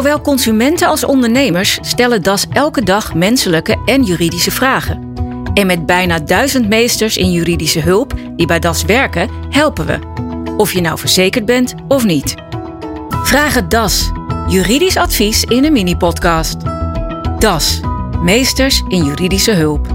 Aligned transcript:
Zowel 0.00 0.20
consumenten 0.20 0.88
als 0.88 1.04
ondernemers 1.04 1.78
stellen 1.80 2.22
DAS 2.22 2.46
elke 2.52 2.82
dag 2.82 3.14
menselijke 3.14 3.82
en 3.84 4.02
juridische 4.02 4.50
vragen. 4.50 5.12
En 5.54 5.66
met 5.66 5.86
bijna 5.86 6.18
duizend 6.18 6.68
meesters 6.68 7.16
in 7.16 7.32
juridische 7.32 7.80
hulp 7.80 8.14
die 8.36 8.46
bij 8.46 8.58
DAS 8.58 8.84
werken, 8.84 9.30
helpen 9.50 9.86
we. 9.86 9.98
Of 10.56 10.72
je 10.72 10.80
nou 10.80 10.98
verzekerd 10.98 11.44
bent 11.44 11.74
of 11.88 12.04
niet. 12.04 12.34
Vraag 13.10 13.54
het 13.54 13.70
DAS. 13.70 14.10
Juridisch 14.48 14.96
advies 14.96 15.44
in 15.44 15.64
een 15.64 15.72
mini-podcast. 15.72 16.56
DAS. 17.38 17.80
Meesters 18.22 18.82
in 18.88 19.04
juridische 19.04 19.52
hulp. 19.52 19.86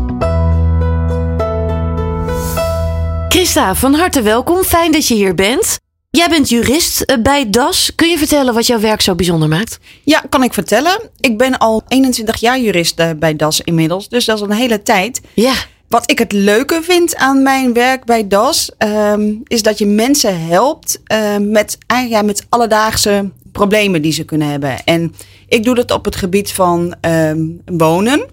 Christa, 3.30 3.76
van 3.76 3.94
harte 3.94 4.22
welkom. 4.22 4.64
Fijn 4.64 4.92
dat 4.92 5.08
je 5.08 5.14
hier 5.14 5.36
bent. 5.36 5.84
Jij 6.16 6.30
bent 6.30 6.50
jurist 6.50 7.02
eh, 7.02 7.18
bij 7.22 7.50
DAS. 7.50 7.92
Kun 7.96 8.10
je 8.10 8.18
vertellen 8.18 8.54
wat 8.54 8.68
jouw 8.68 8.80
werk 8.80 9.02
zo 9.02 9.16
bijzonder 9.16 9.50
maakt? 9.50 9.80
Ja, 10.04 10.23
kan 10.30 10.44
ik 10.44 10.54
vertellen. 10.54 11.00
Ik 11.20 11.38
ben 11.38 11.58
al 11.58 11.84
21 11.88 12.40
jaar 12.40 12.60
jurist 12.60 13.00
eh, 13.00 13.10
bij 13.20 13.36
DAS 13.36 13.62
inmiddels. 13.62 14.10
Dus 14.10 14.26
dat 14.26 14.36
is 14.36 14.42
een 14.42 14.52
hele 14.52 14.82
tijd. 14.82 15.22
Ja. 15.34 15.54
Wat 15.88 16.12
ik 16.12 16.20
het 16.20 16.32
leuke 16.32 16.80
vind 16.84 17.16
aan 17.16 17.44
mijn 17.44 17.73
werk 17.73 18.06
bij 18.06 18.28
DAS, 18.28 18.72
ehm, 18.78 19.34
is 19.44 19.62
dat 19.62 19.78
je 19.78 19.86
mensen 19.86 20.48
helpt 20.48 21.02
uh, 21.14 21.38
met, 21.38 21.78
ja, 22.09 22.22
met 22.22 22.45
alledaagse 22.50 23.30
problemen 23.52 24.02
die 24.02 24.12
ze 24.12 24.23
kunnen 24.23 24.48
hebben. 24.48 24.84
En 24.84 25.16
ik 25.48 25.64
doe 25.64 25.76
dat 25.76 25.92
op 25.92 26.06
het 26.06 26.16
gebied 26.16 26.52
van 26.52 26.95
um, 27.02 27.62
wonen. 27.66 28.26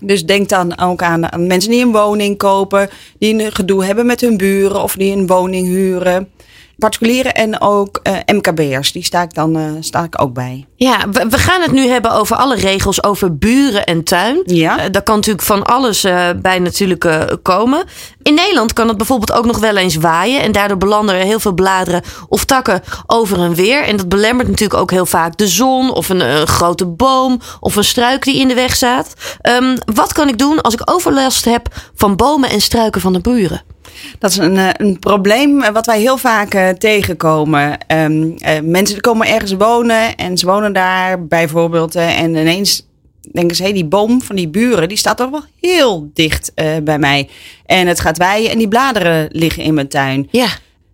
Dus 0.00 0.24
denk 0.24 0.48
dan 0.48 0.78
ook 0.78 1.02
aan, 1.02 1.32
aan, 1.32 1.46
mensen 1.46 1.70
die 1.70 1.84
een 1.84 1.92
woning 1.92 2.38
kopen, 2.38 2.90
die 3.18 3.44
een 3.44 3.52
gedoe 3.52 3.84
hebben 3.84 4.06
met 4.06 4.20
hun 4.20 4.36
buren 4.36 4.82
of 4.82 4.94
die 4.96 5.12
een 5.12 5.26
woning 5.26 5.66
huren 5.66 6.28
particulieren 6.78 7.34
en 7.34 7.60
ook 7.60 8.00
uh, 8.02 8.16
MKB'ers. 8.26 8.92
Die 8.92 9.04
sta 9.04 9.22
ik 9.22 9.34
dan 9.34 9.56
uh, 9.56 9.64
sta 9.80 10.02
ik 10.02 10.22
ook 10.22 10.32
bij. 10.32 10.66
Ja, 10.76 11.08
we, 11.10 11.26
we, 11.28 11.38
gaan 11.38 11.62
het 11.62 11.72
nu 11.72 11.86
hebben 11.86 12.12
over 12.12 12.36
alle 12.36 12.56
regels 12.56 13.02
over 13.02 13.38
buren 13.38 13.84
en 13.84 14.04
tuin. 14.04 14.42
Ja. 14.44 14.76
Uh, 14.78 14.84
daar 14.90 15.02
kan 15.02 15.14
natuurlijk 15.14 15.44
van 15.44 15.62
alles 15.62 16.00
bij 16.36 16.58
natuurlijk 16.58 17.28
komen. 17.42 17.84
In 18.22 18.34
Nederland 18.34 18.72
kan 18.72 18.88
het 18.88 18.96
bijvoorbeeld 18.96 19.32
ook 19.32 19.44
nog 19.44 19.58
wel 19.58 19.76
eens 19.76 19.96
waaien. 19.96 20.42
En 20.42 20.52
daardoor 20.52 20.78
belanden 20.78 21.14
er 21.14 21.24
heel 21.24 21.40
veel 21.40 21.52
bladeren 21.52 22.02
of 22.28 22.44
takken 22.44 22.82
over 23.06 23.38
en 23.38 23.54
weer. 23.54 23.82
En 23.82 23.96
dat 23.96 24.08
belemmert 24.08 24.48
natuurlijk 24.48 24.80
ook 24.80 24.90
heel 24.90 25.06
vaak 25.06 25.36
de 25.36 25.48
zon 25.48 25.92
of 25.92 26.08
een, 26.08 26.20
een 26.20 26.46
grote 26.46 26.86
boom 26.86 27.40
of 27.60 27.76
een 27.76 27.84
struik 27.84 28.24
die 28.24 28.40
in 28.40 28.48
de 28.48 28.54
weg 28.54 28.76
staat. 28.76 29.14
Um, 29.42 29.78
wat 29.94 30.12
kan 30.12 30.28
ik 30.28 30.38
doen 30.38 30.60
als 30.60 30.74
ik 30.74 30.90
overlast 30.90 31.44
heb 31.44 31.68
van 31.94 32.16
bomen 32.16 32.50
en 32.50 32.60
struiken 32.60 33.00
van 33.00 33.12
de 33.12 33.20
buren? 33.20 33.73
Dat 34.18 34.30
is 34.30 34.36
een, 34.36 34.82
een 34.82 34.98
probleem 34.98 35.72
wat 35.72 35.86
wij 35.86 36.00
heel 36.00 36.18
vaak 36.18 36.54
uh, 36.54 36.68
tegenkomen. 36.68 37.78
Um, 37.88 38.34
uh, 38.38 38.60
mensen 38.62 39.00
komen 39.00 39.26
ergens 39.26 39.52
wonen 39.52 40.16
en 40.16 40.38
ze 40.38 40.46
wonen 40.46 40.72
daar 40.72 41.26
bijvoorbeeld. 41.26 41.96
Uh, 41.96 42.20
en 42.20 42.34
ineens 42.34 42.86
denken 43.32 43.56
ze, 43.56 43.62
hé, 43.62 43.68
hey, 43.68 43.76
die 43.76 43.88
boom 43.88 44.22
van 44.22 44.36
die 44.36 44.48
buren, 44.48 44.88
die 44.88 44.98
staat 44.98 45.16
toch 45.16 45.30
wel 45.30 45.44
heel 45.60 46.10
dicht 46.14 46.52
bij 46.82 46.98
mij. 46.98 47.28
En 47.66 47.86
het 47.86 48.00
gaat 48.00 48.18
waaien 48.18 48.50
en 48.50 48.58
die 48.58 48.68
bladeren 48.68 49.28
liggen 49.30 49.62
in 49.62 49.74
mijn 49.74 49.88
tuin. 49.88 50.28
Ja. 50.30 50.48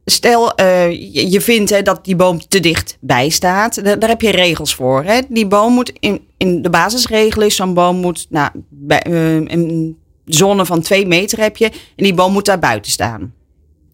Stel, 0.05 0.53
je, 0.91 1.31
je 1.31 1.41
vindt 1.41 1.71
hè, 1.71 1.83
dat 1.83 2.05
die 2.05 2.17
boom 2.17 2.49
te 2.49 2.61
dicht 2.61 2.97
bij 3.01 3.29
staat. 3.29 3.85
Daar, 3.85 3.99
daar 3.99 4.09
heb 4.09 4.21
je 4.21 4.31
regels 4.31 4.75
voor. 4.75 5.05
Hè? 5.05 5.21
Die 5.29 5.47
boom 5.47 5.73
moet 5.73 5.93
in, 5.99 6.21
in 6.37 6.63
de 6.63 6.71
basisregel 6.71 7.43
is, 7.43 7.57
zo'n 7.57 7.75
boom 7.75 7.97
moet 7.97 8.27
nou, 8.29 8.51
bij, 8.69 9.01
in, 9.47 9.99
zone 10.35 10.67
van 10.67 10.81
twee 10.81 11.07
meter 11.07 11.39
heb 11.41 11.57
je. 11.57 11.67
En 11.67 12.05
die 12.05 12.15
boom 12.15 12.33
moet 12.33 12.45
daar 12.45 12.59
buiten 12.59 12.93
staan. 12.93 13.35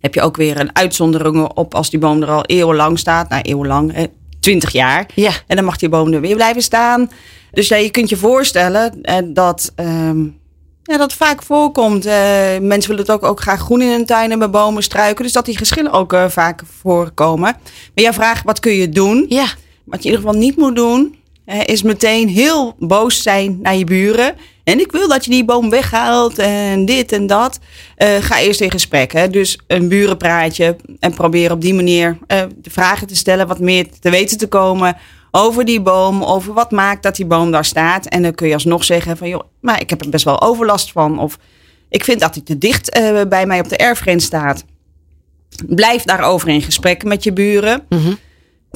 Heb 0.00 0.14
je 0.14 0.22
ook 0.22 0.36
weer 0.36 0.60
een 0.60 0.76
uitzondering 0.76 1.48
op 1.48 1.74
als 1.74 1.90
die 1.90 1.98
boom 1.98 2.22
er 2.22 2.30
al 2.30 2.44
eeuwenlang 2.44 2.98
staat. 2.98 3.28
Nou, 3.28 3.42
eeuwenlang, 3.42 3.92
hè, 3.92 4.04
20 4.40 4.72
jaar. 4.72 5.06
Ja. 5.14 5.30
En 5.46 5.56
dan 5.56 5.64
mag 5.64 5.76
die 5.76 5.88
boom 5.88 6.12
er 6.12 6.20
weer 6.20 6.36
blijven 6.36 6.62
staan. 6.62 7.10
Dus 7.52 7.68
ja, 7.68 7.76
je 7.76 7.90
kunt 7.90 8.08
je 8.08 8.16
voorstellen 8.16 9.02
eh, 9.02 9.16
dat, 9.24 9.72
ehm, 9.74 10.22
ja, 10.82 10.96
dat 10.96 11.12
vaak 11.12 11.42
voorkomt. 11.42 12.06
Uh, 12.06 12.12
mensen 12.60 12.90
willen 12.90 13.06
het 13.06 13.10
ook, 13.10 13.22
ook 13.22 13.40
graag 13.40 13.60
groen 13.60 13.82
in 13.82 13.90
hun 13.90 14.06
tuin 14.06 14.30
hebben, 14.30 14.50
bomen, 14.50 14.82
struiken. 14.82 15.24
Dus 15.24 15.32
dat 15.32 15.44
die 15.44 15.56
geschillen 15.56 15.92
ook 15.92 16.12
uh, 16.12 16.28
vaak 16.28 16.62
voorkomen. 16.80 17.40
Maar 17.94 18.04
jij 18.04 18.12
vraagt, 18.12 18.44
wat 18.44 18.60
kun 18.60 18.72
je 18.72 18.88
doen? 18.88 19.26
Ja. 19.28 19.46
Wat 19.84 20.02
je 20.02 20.08
in 20.08 20.14
ieder 20.14 20.26
geval 20.26 20.40
niet 20.40 20.56
moet 20.56 20.76
doen, 20.76 21.16
is 21.46 21.82
meteen 21.82 22.28
heel 22.28 22.74
boos 22.78 23.22
zijn 23.22 23.58
naar 23.62 23.76
je 23.76 23.84
buren. 23.84 24.34
En 24.64 24.80
ik 24.80 24.92
wil 24.92 25.08
dat 25.08 25.24
je 25.24 25.30
die 25.30 25.44
boom 25.44 25.70
weghaalt 25.70 26.38
en 26.38 26.84
dit 26.84 27.12
en 27.12 27.26
dat. 27.26 27.58
Uh, 27.98 28.08
ga 28.20 28.40
eerst 28.40 28.60
in 28.60 28.70
gesprek. 28.70 29.12
Hè? 29.12 29.28
Dus 29.28 29.58
een 29.66 29.88
burenpraatje. 29.88 30.76
En 31.00 31.14
probeer 31.14 31.52
op 31.52 31.60
die 31.60 31.74
manier 31.74 32.18
uh, 32.28 32.42
de 32.56 32.70
vragen 32.70 33.06
te 33.06 33.16
stellen. 33.16 33.46
Wat 33.46 33.60
meer 33.60 33.86
te 34.00 34.10
weten 34.10 34.38
te 34.38 34.46
komen 34.46 34.96
over 35.30 35.64
die 35.64 35.80
boom. 35.80 36.22
Over 36.22 36.52
wat 36.52 36.70
maakt 36.70 37.02
dat 37.02 37.16
die 37.16 37.26
boom 37.26 37.50
daar 37.50 37.64
staat. 37.64 38.06
En 38.06 38.22
dan 38.22 38.34
kun 38.34 38.48
je 38.48 38.54
alsnog 38.54 38.84
zeggen 38.84 39.16
van... 39.16 39.28
joh, 39.28 39.42
maar 39.60 39.80
ik 39.80 39.90
heb 39.90 40.04
er 40.04 40.10
best 40.10 40.24
wel 40.24 40.42
overlast 40.42 40.92
van. 40.92 41.18
Of 41.18 41.38
ik 41.88 42.04
vind 42.04 42.20
dat 42.20 42.34
hij 42.34 42.44
te 42.44 42.58
dicht 42.58 42.98
uh, 42.98 43.22
bij 43.28 43.46
mij 43.46 43.60
op 43.60 43.68
de 43.68 43.76
erfgrens 43.76 44.24
staat. 44.24 44.64
Blijf 45.66 46.02
daarover 46.02 46.48
in 46.48 46.62
gesprek 46.62 47.04
met 47.04 47.24
je 47.24 47.32
buren. 47.32 47.84
Mm. 47.88 48.18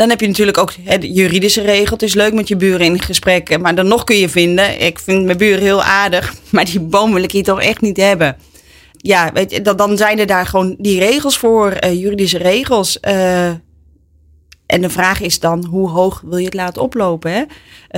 Dan 0.01 0.09
heb 0.09 0.21
je 0.21 0.27
natuurlijk 0.27 0.59
ook 0.59 0.73
de 1.01 1.13
juridische 1.13 1.63
regel. 1.63 1.93
Het 1.93 2.03
is 2.03 2.15
leuk 2.15 2.33
met 2.33 2.49
je 2.49 2.57
buren 2.57 2.87
in 2.87 3.03
gesprek. 3.03 3.59
Maar 3.59 3.75
dan 3.75 3.89
nog 3.89 4.05
kun 4.05 4.17
je 4.17 4.29
vinden. 4.29 4.81
Ik 4.81 4.99
vind 4.99 5.25
mijn 5.25 5.39
buren 5.39 5.63
heel 5.63 5.83
aardig. 5.83 6.35
Maar 6.51 6.65
die 6.65 6.81
boom 6.81 7.15
wil 7.15 7.23
ik 7.23 7.33
hier 7.33 7.43
toch 7.43 7.63
echt 7.63 7.81
niet 7.81 7.97
hebben. 7.97 8.37
Ja, 8.97 9.31
weet 9.33 9.51
je, 9.51 9.61
dan 9.61 9.97
zijn 9.97 10.19
er 10.19 10.27
daar 10.27 10.47
gewoon 10.47 10.75
die 10.79 10.99
regels 10.99 11.39
voor. 11.39 11.77
Uh, 11.85 12.01
juridische 12.01 12.39
regels. 12.39 12.99
Uh, 13.09 13.51
en 14.71 14.81
de 14.81 14.91
vraag 14.91 15.21
is 15.21 15.41
dan, 15.41 15.65
hoe 15.65 15.89
hoog 15.89 16.23
wil 16.25 16.39
je 16.39 16.45
het 16.45 16.55
laten 16.55 16.83
oplopen? 16.83 17.33
Hè? 17.33 17.43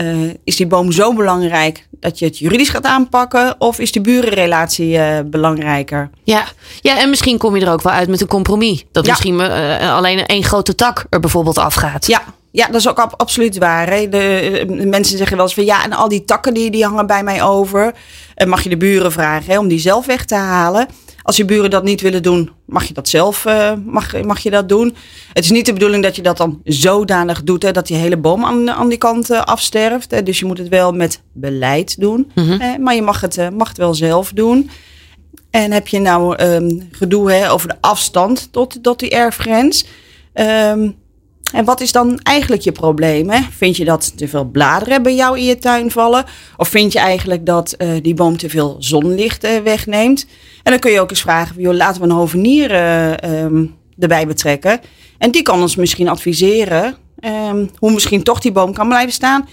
Uh, 0.02 0.30
is 0.44 0.56
die 0.56 0.66
boom 0.66 0.92
zo 0.92 1.14
belangrijk 1.14 1.86
dat 1.90 2.18
je 2.18 2.24
het 2.24 2.38
juridisch 2.38 2.68
gaat 2.68 2.84
aanpakken? 2.84 3.54
Of 3.58 3.78
is 3.78 3.92
de 3.92 4.00
burenrelatie 4.00 4.96
uh, 4.96 5.18
belangrijker? 5.26 6.10
Ja. 6.22 6.44
ja, 6.80 6.98
en 7.00 7.10
misschien 7.10 7.38
kom 7.38 7.56
je 7.56 7.64
er 7.66 7.72
ook 7.72 7.82
wel 7.82 7.92
uit 7.92 8.08
met 8.08 8.20
een 8.20 8.26
compromis. 8.26 8.84
Dat 8.92 9.04
Ja. 9.06 9.10
misschien 9.10 9.34
uh, 9.40 9.94
alleen 9.94 10.26
één 10.26 10.44
grote 10.44 10.74
tak 10.74 11.06
er 11.10 11.20
bijvoorbeeld 11.20 11.58
afgaat. 11.58 12.06
Ja, 12.06 12.22
ja, 12.52 12.66
dat 12.66 12.74
is 12.74 12.88
ook 12.88 12.98
ab- 12.98 13.14
absoluut 13.16 13.58
waar. 13.58 13.90
Hè? 13.90 14.08
De, 14.08 14.64
de 14.68 14.86
mensen 14.86 15.18
zeggen 15.18 15.36
wel 15.36 15.46
eens 15.46 15.54
van 15.54 15.64
ja, 15.64 15.84
en 15.84 15.92
al 15.92 16.08
die 16.08 16.24
takken 16.24 16.54
die, 16.54 16.70
die 16.70 16.84
hangen 16.84 17.06
bij 17.06 17.22
mij 17.22 17.42
over. 17.42 17.94
Uh, 18.36 18.48
mag 18.48 18.62
je 18.62 18.68
de 18.68 18.76
buren 18.76 19.12
vragen 19.12 19.52
hè, 19.52 19.58
om 19.58 19.68
die 19.68 19.78
zelf 19.78 20.06
weg 20.06 20.24
te 20.24 20.34
halen. 20.34 20.86
Als 21.22 21.36
je 21.36 21.44
buren 21.44 21.70
dat 21.70 21.84
niet 21.84 22.00
willen 22.00 22.22
doen, 22.22 22.50
mag 22.66 22.84
je 22.84 22.94
dat 22.94 23.08
zelf 23.08 23.44
uh, 23.44 23.72
mag, 23.84 24.22
mag 24.22 24.40
je 24.40 24.50
dat 24.50 24.68
doen. 24.68 24.94
Het 25.32 25.44
is 25.44 25.50
niet 25.50 25.66
de 25.66 25.72
bedoeling 25.72 26.02
dat 26.02 26.16
je 26.16 26.22
dat 26.22 26.36
dan 26.36 26.60
zodanig 26.64 27.42
doet 27.42 27.62
hè, 27.62 27.70
dat 27.70 27.86
die 27.86 27.96
hele 27.96 28.16
boom 28.16 28.44
aan, 28.44 28.70
aan 28.70 28.88
die 28.88 28.98
kant 28.98 29.30
uh, 29.30 29.42
afsterft. 29.42 30.10
Hè. 30.10 30.22
Dus 30.22 30.38
je 30.38 30.44
moet 30.44 30.58
het 30.58 30.68
wel 30.68 30.92
met 30.92 31.22
beleid 31.32 32.00
doen. 32.00 32.30
Mhm. 32.34 32.60
Hè, 32.60 32.78
maar 32.78 32.94
je 32.94 33.02
mag 33.02 33.20
het, 33.20 33.36
uh, 33.36 33.48
mag 33.48 33.68
het 33.68 33.76
wel 33.76 33.94
zelf 33.94 34.32
doen. 34.32 34.70
En 35.50 35.72
heb 35.72 35.88
je 35.88 35.98
nou 35.98 36.42
um, 36.42 36.88
gedoe 36.90 37.32
hè, 37.32 37.50
over 37.50 37.68
de 37.68 37.76
afstand 37.80 38.48
tot, 38.52 38.82
tot 38.82 38.98
die 38.98 39.10
erfgrens. 39.10 39.86
Um, 40.34 41.00
en 41.52 41.64
wat 41.64 41.80
is 41.80 41.92
dan 41.92 42.20
eigenlijk 42.22 42.62
je 42.62 42.72
probleem? 42.72 43.30
Hè? 43.30 43.40
Vind 43.50 43.76
je 43.76 43.84
dat 43.84 44.16
te 44.16 44.28
veel 44.28 44.44
bladeren 44.44 45.02
bij 45.02 45.14
jou 45.14 45.38
in 45.38 45.44
je 45.44 45.58
tuin 45.58 45.90
vallen? 45.90 46.24
Of 46.56 46.68
vind 46.68 46.92
je 46.92 46.98
eigenlijk 46.98 47.46
dat 47.46 47.74
uh, 47.78 47.88
die 48.02 48.14
boom 48.14 48.36
te 48.36 48.48
veel 48.48 48.76
zonlicht 48.78 49.44
uh, 49.44 49.58
wegneemt? 49.58 50.26
En 50.62 50.70
dan 50.70 50.80
kun 50.80 50.90
je 50.90 51.00
ook 51.00 51.10
eens 51.10 51.20
vragen, 51.20 51.60
joh, 51.60 51.74
laten 51.74 52.02
we 52.02 52.08
een 52.08 52.14
hovenier 52.14 52.70
uh, 52.70 53.42
um, 53.42 53.74
erbij 53.98 54.26
betrekken. 54.26 54.80
En 55.18 55.30
die 55.30 55.42
kan 55.42 55.60
ons 55.60 55.76
misschien 55.76 56.08
adviseren 56.08 56.96
um, 57.20 57.70
hoe 57.78 57.92
misschien 57.92 58.22
toch 58.22 58.40
die 58.40 58.52
boom 58.52 58.72
kan 58.72 58.88
blijven 58.88 59.12
staan. 59.12 59.48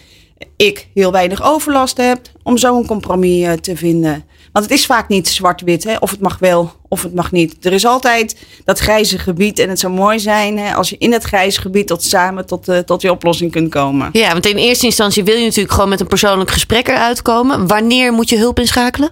Ik 0.56 0.88
heel 0.94 1.12
weinig 1.12 1.44
overlast 1.44 1.98
heb 1.98 2.22
om 2.44 2.58
zo 2.58 2.78
een 2.78 2.86
compromis 2.86 3.58
te 3.62 3.76
vinden. 3.76 4.24
Want 4.60 4.72
het 4.72 4.80
is 4.80 4.86
vaak 4.86 5.08
niet 5.08 5.28
zwart-wit, 5.28 5.84
hè? 5.84 5.96
of 6.00 6.12
het 6.12 6.20
mag 6.20 6.38
wel 6.40 6.74
of 6.88 7.04
het 7.04 7.16
mag 7.16 7.32
niet. 7.32 7.66
Er 7.66 7.74
is 7.74 7.86
altijd 7.86 8.36
dat 8.66 8.80
grijze 8.80 9.18
gebied 9.18 9.60
en 9.60 9.70
het 9.70 9.80
zou 9.80 9.94
mooi 9.94 10.20
zijn 10.20 10.58
hè, 10.58 10.74
als 10.74 10.90
je 10.90 10.96
in 11.00 11.12
het 11.12 11.24
grijze 11.24 11.62
gebied 11.62 11.88
tot 11.88 12.04
samen 12.04 12.46
tot, 12.46 12.70
uh, 12.70 12.78
tot 12.78 13.02
die 13.02 13.12
oplossing 13.12 13.52
kunt 13.52 13.70
komen. 13.70 14.10
Ja, 14.12 14.32
want 14.32 14.46
in 14.46 14.56
eerste 14.56 14.86
instantie 14.86 15.24
wil 15.24 15.36
je 15.36 15.44
natuurlijk 15.44 15.74
gewoon 15.74 15.90
met 15.90 16.00
een 16.00 16.08
persoonlijk 16.08 16.52
gesprek 16.52 16.88
eruit 16.88 17.22
komen. 17.22 17.68
Wanneer 17.68 18.14
moet 18.14 18.30
je 18.30 18.38
hulp 18.38 18.60
inschakelen? 18.60 19.12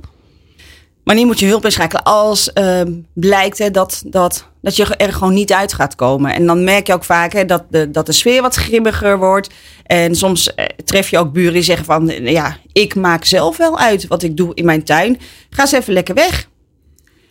Wanneer 1.08 1.26
moet 1.26 1.40
je 1.40 1.46
hulp 1.46 1.64
inschakelen? 1.64 2.04
Als 2.04 2.52
uh, 2.54 2.82
blijkt 3.14 3.58
hè, 3.58 3.72
dat, 3.72 4.04
dat, 4.06 4.48
dat 4.62 4.76
je 4.76 4.86
er 4.86 5.14
gewoon 5.14 5.34
niet 5.34 5.54
uit 5.54 5.74
gaat 5.74 5.96
komen. 5.96 6.34
En 6.34 6.46
dan 6.46 6.64
merk 6.64 6.88
je 6.88 6.94
ook 6.94 7.04
vaak 7.04 7.34
hè, 7.34 7.46
dat, 7.46 7.64
de, 7.70 7.92
dat 7.92 8.06
de 8.06 8.12
sfeer 8.12 8.42
wat 8.42 8.56
grimmiger 8.56 9.18
wordt. 9.18 9.50
En 9.84 10.16
soms 10.16 10.54
eh, 10.54 10.66
tref 10.86 11.10
je 11.10 11.18
ook 11.18 11.32
buren 11.32 11.54
die 11.54 11.62
zeggen 11.62 11.86
van... 11.86 12.08
ja, 12.24 12.58
ik 12.72 12.96
maak 12.96 13.26
zelf 13.26 13.58
wel 13.58 13.78
uit 13.80 14.08
wat 14.08 14.24
ik 14.24 14.38
doe 14.38 14.52
in 14.54 14.66
mijn 14.66 14.84
tuin. 14.84 15.20
Ga 15.50 15.62
eens 15.62 15.72
even 15.72 15.94
lekker 15.94 16.16
weg. 16.16 16.50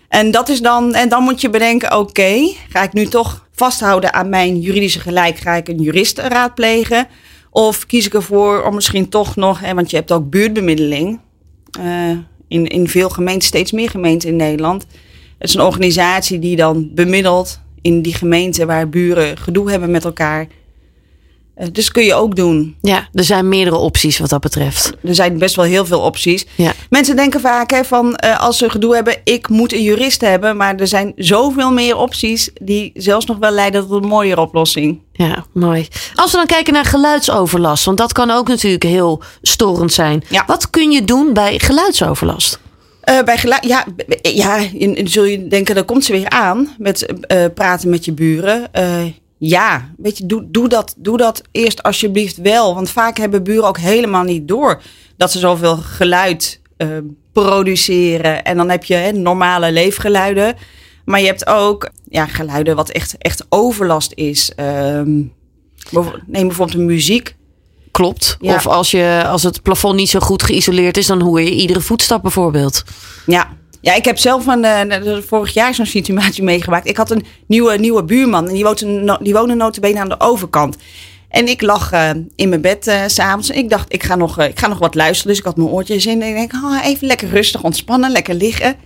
En, 0.08 0.30
dat 0.30 0.48
is 0.48 0.60
dan, 0.60 0.94
en 0.94 1.08
dan 1.08 1.22
moet 1.22 1.40
je 1.40 1.50
bedenken, 1.50 1.98
oké, 1.98 2.52
ga 2.68 2.82
ik 2.82 2.92
nu 2.92 3.06
toch 3.06 3.46
vasthouden 3.52 4.12
aan 4.12 4.28
mijn 4.28 4.60
juridische 4.60 5.00
gelijk? 5.00 5.38
Ga 5.38 5.54
ik 5.54 5.68
een 5.68 5.82
jurist 5.82 6.18
raadplegen? 6.18 7.08
Of 7.50 7.86
kies 7.86 8.06
ik 8.06 8.14
ervoor 8.14 8.62
om 8.62 8.74
misschien 8.74 9.08
toch 9.08 9.36
nog... 9.36 9.60
Hè, 9.60 9.74
want 9.74 9.90
je 9.90 9.96
hebt 9.96 10.12
ook 10.12 10.30
buurtbemiddeling... 10.30 11.20
Uh, 11.80 12.18
in, 12.48 12.66
in 12.66 12.88
veel 12.88 13.08
gemeenten, 13.08 13.48
steeds 13.48 13.72
meer 13.72 13.90
gemeenten 13.90 14.28
in 14.28 14.36
Nederland. 14.36 14.86
Het 15.38 15.48
is 15.48 15.54
een 15.54 15.60
organisatie 15.60 16.38
die 16.38 16.56
dan 16.56 16.90
bemiddelt 16.94 17.60
in 17.82 18.02
die 18.02 18.14
gemeenten 18.14 18.66
waar 18.66 18.88
buren 18.88 19.36
gedoe 19.36 19.70
hebben 19.70 19.90
met 19.90 20.04
elkaar. 20.04 20.46
Eh, 21.56 21.66
dus 21.72 21.90
kun 21.90 22.04
je 22.04 22.14
ook 22.14 22.36
doen. 22.36 22.76
Ja, 22.80 23.08
er 23.12 23.24
zijn 23.24 23.48
meerdere 23.48 23.76
opties 23.76 24.18
wat 24.18 24.30
dat 24.30 24.40
betreft. 24.40 24.92
Er 25.02 25.14
zijn 25.14 25.38
best 25.38 25.56
wel 25.56 25.64
heel 25.64 25.86
veel 25.86 26.00
opties. 26.00 26.46
Ja. 26.54 26.72
Mensen 26.90 27.16
denken 27.16 27.40
vaak 27.40 27.70
hè, 27.70 27.84
van 27.84 28.16
eh, 28.16 28.40
als 28.40 28.58
ze 28.58 28.70
gedoe 28.70 28.94
hebben, 28.94 29.16
ik 29.24 29.48
moet 29.48 29.72
een 29.72 29.82
jurist 29.82 30.20
hebben. 30.20 30.56
Maar 30.56 30.74
er 30.74 30.86
zijn 30.86 31.12
zoveel 31.16 31.72
meer 31.72 31.96
opties 31.96 32.50
die 32.62 32.90
zelfs 32.94 33.26
nog 33.26 33.36
wel 33.36 33.50
leiden 33.50 33.88
tot 33.88 34.02
een 34.02 34.08
mooiere 34.08 34.40
oplossing. 34.40 35.00
Ja, 35.12 35.44
mooi. 35.52 35.88
Als 36.14 36.30
we 36.30 36.36
dan 36.36 36.46
kijken 36.46 36.72
naar 36.72 36.84
geluidsoverlast, 36.84 37.84
want 37.84 37.98
dat 37.98 38.12
kan 38.12 38.30
ook 38.30 38.48
natuurlijk 38.48 38.82
heel 38.82 39.22
storend 39.42 39.92
zijn. 39.92 40.24
Ja. 40.28 40.44
Wat 40.46 40.70
kun 40.70 40.90
je 40.90 41.04
doen 41.04 41.32
bij 41.32 41.58
geluidsoverlast? 41.58 42.60
Eh, 43.00 43.22
bij 43.22 43.38
geluid, 43.38 43.64
ja, 43.64 43.84
ja, 44.22 44.60
zul 45.04 45.24
je 45.24 45.48
denken, 45.48 45.74
dan 45.74 45.84
komt 45.84 46.04
ze 46.04 46.12
weer 46.12 46.28
aan 46.28 46.74
met 46.78 47.06
praten 47.54 47.88
met 47.88 48.04
je 48.04 48.12
buren. 48.12 48.70
Ja, 49.38 49.90
weet 49.96 50.18
je, 50.18 50.26
doe, 50.26 50.46
doe, 50.50 50.68
dat, 50.68 50.94
doe 50.96 51.16
dat 51.16 51.42
eerst 51.50 51.82
alsjeblieft 51.82 52.36
wel. 52.36 52.74
Want 52.74 52.90
vaak 52.90 53.16
hebben 53.16 53.42
buren 53.42 53.68
ook 53.68 53.78
helemaal 53.78 54.22
niet 54.22 54.48
door 54.48 54.82
dat 55.16 55.32
ze 55.32 55.38
zoveel 55.38 55.76
geluid 55.76 56.60
eh, 56.76 56.88
produceren. 57.32 58.44
En 58.44 58.56
dan 58.56 58.70
heb 58.70 58.84
je 58.84 58.94
hè, 58.94 59.12
normale 59.12 59.72
leefgeluiden. 59.72 60.54
Maar 61.04 61.20
je 61.20 61.26
hebt 61.26 61.46
ook 61.46 61.90
ja, 62.08 62.26
geluiden 62.26 62.76
wat 62.76 62.90
echt, 62.90 63.14
echt 63.18 63.46
overlast 63.48 64.12
is. 64.14 64.52
Ehm, 64.56 65.22
neem 66.26 66.46
bijvoorbeeld 66.46 66.78
de 66.78 66.84
muziek. 66.84 67.36
Klopt. 67.90 68.36
Ja. 68.40 68.54
Of 68.54 68.66
als, 68.66 68.90
je, 68.90 69.24
als 69.26 69.42
het 69.42 69.62
plafond 69.62 69.96
niet 69.96 70.08
zo 70.08 70.18
goed 70.18 70.42
geïsoleerd 70.42 70.96
is, 70.96 71.06
dan 71.06 71.20
hoor 71.20 71.40
je 71.40 71.50
iedere 71.50 71.80
voetstap 71.80 72.22
bijvoorbeeld. 72.22 72.84
Ja. 73.26 73.56
Ja, 73.80 73.94
ik 73.94 74.04
heb 74.04 74.18
zelf 74.18 74.46
een, 74.46 74.64
eh, 74.64 75.18
vorig 75.26 75.54
jaar 75.54 75.74
zo'n 75.74 75.86
situatie 75.86 76.42
meegemaakt. 76.52 76.88
Ik 76.88 76.96
had 76.96 77.10
een 77.10 77.24
nieuwe, 77.46 77.78
nieuwe 77.78 78.04
buurman 78.04 78.48
en 78.48 78.54
die 78.54 78.64
woonde, 78.64 79.18
die 79.22 79.54
notabene 79.54 80.00
aan 80.00 80.08
de 80.08 80.20
overkant. 80.20 80.76
En 81.36 81.48
ik 81.48 81.62
lag 81.62 81.92
eh, 81.92 82.10
in 82.34 82.48
mijn 82.48 82.60
bed 82.60 82.86
eh, 82.86 83.02
s 83.06 83.14
s'avonds 83.14 83.50
en 83.50 83.58
ik 83.58 83.70
dacht, 83.70 83.92
ik 83.92 84.02
ga, 84.02 84.14
nog, 84.14 84.38
eh, 84.38 84.48
ik 84.48 84.58
ga 84.58 84.66
nog 84.66 84.78
wat 84.78 84.94
luisteren. 84.94 85.28
Dus 85.28 85.38
ik 85.38 85.44
had 85.44 85.56
mijn 85.56 85.68
oortjes 85.68 86.06
in 86.06 86.22
en 86.22 86.28
ik 86.28 86.34
denk, 86.34 86.52
oh, 86.52 86.84
even 86.84 87.06
lekker 87.06 87.28
rustig 87.28 87.62
ontspannen, 87.62 88.10
lekker 88.10 88.34
liggen. 88.34 88.76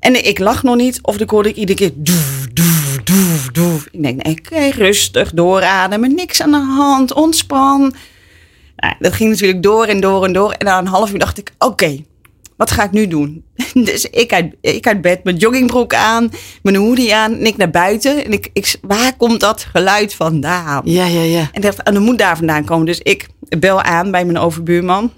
En 0.00 0.26
ik 0.26 0.38
lag 0.38 0.62
nog 0.62 0.76
niet 0.76 0.98
of 1.02 1.16
dan 1.16 1.28
hoorde 1.30 1.48
ik 1.48 1.56
iedere 1.56 1.78
keer 1.78 1.90
doef, 1.94 2.46
doef, 2.52 3.00
doef, 3.04 3.50
doef. 3.52 3.88
Ik 3.90 4.02
denk, 4.02 4.22
nee, 4.22 4.38
oké, 4.38 4.68
rustig, 4.68 5.32
doorademen, 5.32 6.14
niks 6.14 6.42
aan 6.42 6.50
de 6.50 6.56
hand, 6.56 7.12
ontspan. 7.12 7.94
Nou, 8.76 8.94
dat 8.98 9.12
ging 9.12 9.30
natuurlijk 9.30 9.62
door 9.62 9.84
en 9.84 10.00
door 10.00 10.24
en 10.24 10.32
door. 10.32 10.52
En 10.52 10.64
na 10.64 10.78
een 10.78 10.86
half 10.86 11.12
uur 11.12 11.18
dacht 11.18 11.38
ik, 11.38 11.52
oké, 11.58 12.04
wat 12.56 12.70
ga 12.70 12.84
ik 12.84 12.90
nu 12.90 13.08
doen? 13.08 13.44
Dus 13.74 14.04
ik 14.04 14.32
uit, 14.32 14.54
ik 14.60 14.86
uit 14.86 15.00
bed, 15.00 15.24
mijn 15.24 15.36
joggingbroek 15.36 15.94
aan, 15.94 16.30
mijn 16.62 16.76
hoodie 16.76 17.14
aan 17.14 17.32
en 17.32 17.46
ik 17.46 17.56
naar 17.56 17.70
buiten. 17.70 18.24
En 18.24 18.32
ik, 18.32 18.50
ik, 18.52 18.76
waar 18.80 19.16
komt 19.16 19.40
dat 19.40 19.66
geluid 19.72 20.14
vandaan? 20.14 20.82
Ja, 20.84 21.06
ja, 21.06 21.22
ja. 21.22 21.50
En 21.52 21.60
dacht, 21.60 21.84
dat 21.84 21.98
moet 21.98 22.18
daar 22.18 22.36
vandaan 22.36 22.64
komen. 22.64 22.86
Dus 22.86 23.00
ik 23.02 23.26
bel 23.58 23.82
aan 23.82 24.10
bij 24.10 24.24
mijn 24.24 24.38
overbuurman. 24.38 25.12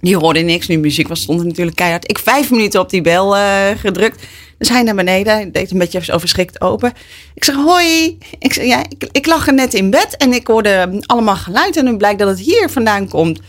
Die 0.00 0.16
hoorde 0.16 0.40
niks. 0.40 0.66
Nu 0.66 0.78
muziek 0.78 1.08
was 1.08 1.20
stond 1.20 1.40
er 1.40 1.46
natuurlijk 1.46 1.76
keihard. 1.76 2.10
Ik 2.10 2.18
vijf 2.18 2.50
minuten 2.50 2.80
op 2.80 2.90
die 2.90 3.00
bel 3.00 3.36
eh, 3.36 3.68
gedrukt. 3.76 4.22
Dus 4.58 4.68
hij 4.68 4.82
naar 4.82 4.94
beneden. 4.94 5.52
Deed 5.52 5.70
een 5.70 5.78
beetje 5.78 6.04
zo 6.04 6.18
verschrikt 6.18 6.60
open. 6.60 6.92
Ik 7.34 7.44
zeg, 7.44 7.54
hoi. 7.54 8.18
Ik, 8.38 8.52
zeg, 8.52 8.64
ja, 8.64 8.84
ik, 8.88 9.08
ik 9.12 9.26
lag 9.26 9.46
er 9.46 9.54
net 9.54 9.74
in 9.74 9.90
bed 9.90 10.16
en 10.16 10.32
ik 10.32 10.46
hoorde 10.46 11.00
allemaal 11.06 11.36
geluid. 11.36 11.76
En 11.76 11.84
nu 11.84 11.96
blijkt 11.96 12.18
dat 12.18 12.28
het 12.28 12.40
hier 12.40 12.70
vandaan 12.70 13.08
komt. 13.08 13.40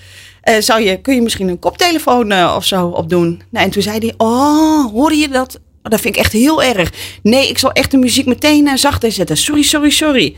Eh, 0.44 0.56
zou 0.60 0.82
je, 0.82 1.02
kun 1.02 1.16
je 1.16 1.22
misschien 1.22 1.48
een 1.48 1.60
koptelefoon 1.60 2.32
eh, 2.32 2.54
of 2.58 2.66
zo 2.66 2.88
opdoen? 2.88 3.42
Nou, 3.50 3.66
en 3.66 3.72
toen 3.72 3.82
zei 3.82 3.98
hij, 4.00 4.14
oh, 4.18 4.92
hoorde 4.92 5.16
je 5.18 5.28
dat? 5.30 5.56
Oh, 5.56 5.92
dat 5.92 6.02
vind 6.02 6.16
ik 6.16 6.22
echt 6.22 6.32
heel 6.32 6.64
erg. 6.64 6.92
Nee, 7.22 7.48
ik 7.50 7.58
zal 7.58 7.72
echt 7.72 7.92
de 7.92 7.98
muziek 7.98 8.26
meteen 8.26 8.66
uh, 8.68 8.76
zachter 8.76 9.12
zetten. 9.12 9.38
Sorry, 9.38 9.62
sorry, 9.62 9.90
sorry. 9.90 10.36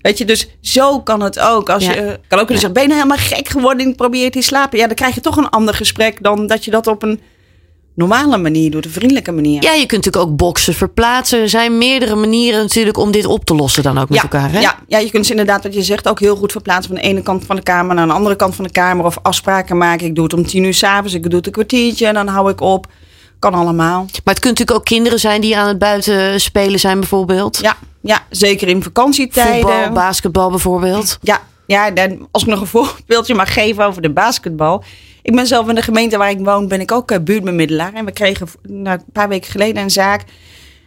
Weet 0.00 0.18
je, 0.18 0.24
dus 0.24 0.48
zo 0.60 1.00
kan 1.00 1.22
het 1.22 1.38
ook. 1.38 1.70
Als 1.70 1.84
Ja. 1.84 1.94
je 1.94 2.20
kan 2.28 2.38
ook 2.38 2.46
kunnen 2.46 2.48
zeggen, 2.48 2.72
ben 2.72 2.82
je 2.82 2.88
nou 2.88 3.00
helemaal 3.00 3.26
gek 3.26 3.48
geworden 3.48 3.86
en 3.86 3.94
probeer 3.94 4.30
te 4.30 4.42
slapen? 4.42 4.78
Ja, 4.78 4.86
dan 4.86 4.94
krijg 4.96 5.14
je 5.14 5.20
toch 5.20 5.36
een 5.36 5.48
ander 5.48 5.74
gesprek 5.74 6.22
dan 6.22 6.46
dat 6.46 6.64
je 6.64 6.70
dat 6.70 6.86
op 6.86 7.02
een 7.02 7.20
normale 7.98 8.36
manier 8.36 8.70
doet, 8.70 8.84
een 8.84 8.90
vriendelijke 8.90 9.32
manier. 9.32 9.62
Ja, 9.62 9.72
je 9.72 9.86
kunt 9.86 10.04
natuurlijk 10.04 10.30
ook 10.30 10.36
boxen 10.36 10.74
verplaatsen. 10.74 11.40
Er 11.40 11.48
zijn 11.48 11.78
meerdere 11.78 12.14
manieren 12.14 12.60
natuurlijk 12.60 12.98
om 12.98 13.10
dit 13.10 13.26
op 13.26 13.44
te 13.44 13.54
lossen 13.54 13.82
dan 13.82 13.98
ook 13.98 14.08
met 14.08 14.16
ja, 14.16 14.22
elkaar. 14.22 14.52
Hè? 14.52 14.60
Ja, 14.60 14.78
ja, 14.86 14.98
je 14.98 15.10
kunt 15.10 15.24
ze 15.26 15.30
inderdaad, 15.30 15.62
wat 15.62 15.74
je 15.74 15.82
zegt, 15.82 16.08
ook 16.08 16.20
heel 16.20 16.36
goed 16.36 16.52
verplaatsen 16.52 16.94
van 16.94 17.02
de 17.02 17.08
ene 17.08 17.22
kant 17.22 17.44
van 17.44 17.56
de 17.56 17.62
kamer 17.62 17.94
naar 17.94 18.06
de 18.06 18.12
andere 18.12 18.36
kant 18.36 18.54
van 18.54 18.64
de 18.64 18.70
kamer. 18.70 19.04
Of 19.04 19.18
afspraken 19.22 19.76
maken. 19.76 20.06
Ik 20.06 20.14
doe 20.14 20.24
het 20.24 20.32
om 20.32 20.46
tien 20.46 20.64
uur 20.64 20.74
s'avonds, 20.74 21.14
ik 21.14 21.22
doe 21.22 21.36
het 21.36 21.46
een 21.46 21.52
kwartiertje 21.52 22.06
en 22.06 22.14
dan 22.14 22.28
hou 22.28 22.50
ik 22.50 22.60
op. 22.60 22.86
Kan 23.38 23.54
allemaal. 23.54 24.00
Maar 24.00 24.34
het 24.34 24.38
kunnen 24.38 24.58
natuurlijk 24.58 24.78
ook 24.78 24.84
kinderen 24.84 25.18
zijn 25.18 25.40
die 25.40 25.56
aan 25.56 25.68
het 25.68 25.78
buiten 25.78 26.40
spelen 26.40 26.80
zijn 26.80 26.98
bijvoorbeeld. 26.98 27.58
Ja, 27.62 27.76
ja 28.00 28.24
zeker 28.30 28.68
in 28.68 28.82
vakantietijden. 28.82 29.70
Voetbal, 29.70 29.92
basketbal 29.92 30.50
bijvoorbeeld. 30.50 31.18
Ja, 31.20 31.40
ja 31.66 31.90
dan, 31.90 32.28
als 32.30 32.42
ik 32.42 32.48
nog 32.48 32.60
een 32.60 32.66
voorbeeldje 32.76 33.34
mag 33.34 33.52
geven 33.52 33.84
over 33.84 34.02
de 34.02 34.10
basketbal. 34.10 34.84
Ik 35.28 35.34
ben 35.34 35.46
zelf 35.46 35.68
in 35.68 35.74
de 35.74 35.82
gemeente 35.82 36.16
waar 36.16 36.30
ik 36.30 36.38
woon, 36.40 36.68
ben 36.68 36.80
ik 36.80 36.92
ook 36.92 37.10
eh, 37.10 37.18
buurtbemiddelaar. 37.20 37.94
En 37.94 38.04
we 38.04 38.12
kregen 38.12 38.48
nou, 38.62 38.98
een 38.98 39.12
paar 39.12 39.28
weken 39.28 39.50
geleden 39.50 39.82
een 39.82 39.90
zaak. 39.90 40.24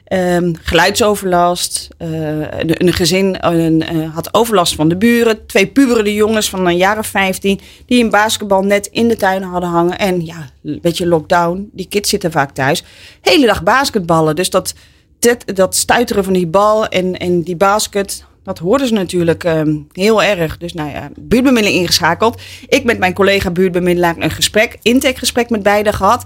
ehm, 0.04 0.54
geluidsoverlast. 0.62 1.90
Eh, 1.98 2.10
een, 2.40 2.86
een 2.88 2.94
gezin 2.94 3.38
een, 3.40 3.82
eh, 3.82 4.14
had 4.14 4.34
overlast 4.34 4.76
van 4.76 4.90
de 4.90 4.98
buren. 4.98 5.46
Twee 5.46 5.68
pubere 5.68 6.14
jongens 6.14 6.50
van 6.50 6.68
een 6.68 6.78
jaar 6.78 6.98
of 6.98 7.08
15. 7.08 7.60
Die 7.86 8.04
een 8.04 8.10
basketbal 8.10 8.62
net 8.62 8.88
in 8.88 9.08
de 9.08 9.16
tuin 9.16 9.44
hadden 9.44 9.70
hangen. 9.70 9.98
En 9.98 10.26
ja, 10.26 10.50
een 10.64 10.80
beetje 10.82 11.08
lockdown. 11.08 11.70
Die 11.74 11.88
kids 11.88 12.10
zitten 12.10 12.32
vaak 12.32 12.52
thuis. 12.52 12.84
Hele 13.22 13.46
dag 13.46 13.64
basketballen. 13.64 14.36
Dus 14.36 14.50
dat, 14.50 14.74
dat, 15.20 15.44
dat 15.56 15.76
stuiteren 15.76 16.24
van 16.24 16.34
die 16.34 16.48
bal 16.48 16.88
en, 16.88 17.18
en 17.18 17.42
die 17.42 17.56
basket. 17.56 18.24
Dat 18.44 18.60
hoorden 18.60 18.88
ze 18.88 18.94
natuurlijk 18.94 19.44
ehm, 19.44 19.78
heel 19.92 20.24
erg. 20.24 20.58
Dus 20.58 20.74
nou 20.74 20.90
ja, 20.90 21.10
buurtbemiddeling 21.20 21.82
ingeschakeld. 21.82 22.42
Ik 22.68 22.84
met 22.84 23.00
mijn 23.00 23.14
collega 23.14 23.52
buurtbemiddelaar 23.52 24.16
een 24.18 24.32
gesprek, 24.32 24.78
intakegesprek 24.82 25.50
met 25.50 25.64
beiden 25.64 25.94
gehad. 25.94 26.26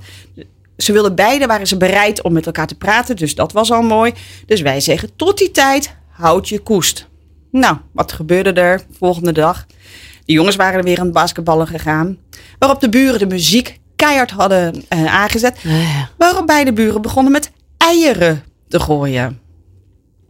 Ze 0.77 0.91
wilden 0.91 1.15
beide, 1.15 1.45
waren 1.45 1.67
ze 1.67 1.77
bereid 1.77 2.21
om 2.21 2.33
met 2.33 2.45
elkaar 2.45 2.67
te 2.67 2.75
praten. 2.75 3.15
Dus 3.15 3.35
dat 3.35 3.51
was 3.51 3.71
al 3.71 3.81
mooi. 3.81 4.13
Dus 4.45 4.61
wij 4.61 4.79
zeggen, 4.79 5.09
tot 5.15 5.37
die 5.37 5.51
tijd, 5.51 5.95
houd 6.09 6.49
je 6.49 6.59
koest. 6.59 7.07
Nou, 7.51 7.77
wat 7.91 8.11
gebeurde 8.11 8.53
er 8.53 8.81
volgende 8.97 9.31
dag? 9.31 9.65
De 10.25 10.33
jongens 10.33 10.55
waren 10.55 10.77
er 10.77 10.83
weer 10.83 10.99
aan 10.99 11.05
het 11.05 11.13
basketballen 11.13 11.67
gegaan. 11.67 12.17
Waarop 12.59 12.81
de 12.81 12.89
buren 12.89 13.19
de 13.19 13.27
muziek 13.27 13.79
keihard 13.95 14.31
hadden 14.31 14.83
eh, 14.87 15.05
aangezet. 15.05 15.63
Waarop 16.17 16.47
beide 16.47 16.73
buren 16.73 17.01
begonnen 17.01 17.31
met 17.31 17.51
eieren 17.77 18.43
te 18.67 18.79
gooien. 18.79 19.39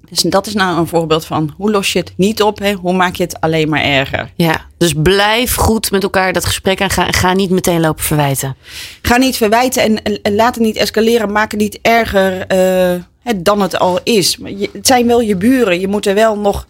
Dus 0.10 0.22
dat 0.22 0.48
is 0.48 0.54
nou 0.54 0.78
een 0.80 0.88
voorbeeld 0.88 1.26
van 1.26 1.54
hoe 1.58 1.72
los 1.72 1.94
je 1.94 2.00
het 2.00 2.14
niet 2.18 2.42
op, 2.42 2.60
hè? 2.60 2.74
hoe 2.74 2.94
maak 2.94 3.16
je 3.16 3.24
het 3.24 3.42
alleen 3.42 3.70
maar 3.70 3.82
erger. 3.84 4.32
Ja, 4.36 4.66
dus 4.78 4.94
blijf 4.98 5.56
goed 5.56 5.92
met 5.92 6.04
elkaar 6.04 6.34
dat 6.34 6.46
gesprek 6.46 6.82
aan. 6.82 6.90
Ga, 6.90 7.08
ga 7.12 7.34
niet 7.34 7.50
meteen 7.50 7.80
lopen 7.80 8.04
verwijten. 8.04 8.56
Ga 9.02 9.18
niet 9.18 9.38
verwijten 9.38 9.84
en, 9.84 10.04
en- 10.04 10.20
en 10.22 10.36
laat 10.36 10.56
het 10.56 10.64
niet 10.64 10.76
escaleren. 10.76 11.32
Maak 11.32 11.52
het 11.52 11.60
niet 11.60 11.80
erger 11.82 12.48
eh, 12.48 13.00
dan 13.36 13.62
het 13.62 13.80
al 13.80 14.00
is. 14.04 14.38
Je- 14.46 14.70
het 14.74 14.88
zijn 14.88 15.08
wel 15.08 15.22
je 15.22 15.36
buren. 15.36 15.80
Je 15.80 15.88
moet 15.88 16.06
er 16.06 16.14
wel 16.16 16.38
nog 16.38 16.68